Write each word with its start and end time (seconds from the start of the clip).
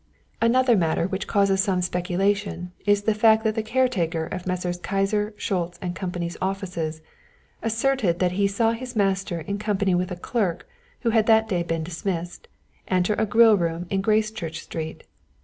"Another 0.41 0.75
matter 0.75 1.05
which 1.07 1.27
causes 1.27 1.61
some 1.61 1.83
speculation 1.83 2.71
is 2.87 3.03
the 3.03 3.13
fact 3.13 3.43
that 3.43 3.53
the 3.53 3.61
caretaker 3.61 4.25
of 4.25 4.47
Messrs. 4.47 4.79
Kyser, 4.79 5.31
Schultz 5.37 5.77
& 5.89 5.93
Company's 5.93 6.35
offices 6.41 7.03
asserts 7.61 8.01
that 8.01 8.31
he 8.31 8.47
saw 8.47 8.71
his 8.71 8.95
master 8.95 9.41
in 9.41 9.59
company 9.59 9.93
with 9.93 10.09
a 10.09 10.15
clerk 10.15 10.67
who 11.01 11.11
had 11.11 11.27
that 11.27 11.47
day 11.47 11.61
been 11.61 11.83
dismissed, 11.83 12.47
enter 12.87 13.13
a 13.13 13.27
grill 13.27 13.55
room 13.55 13.85
in 13.91 14.01
Gracechurch 14.01 14.59
Street. 14.61 15.03